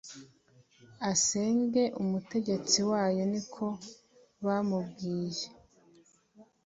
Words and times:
asenge 1.11 1.83
Umutegetsi 2.01 2.77
wayo 2.89 3.23
ni 3.31 3.41
ko 3.53 3.67
bamubwiye 4.45 5.45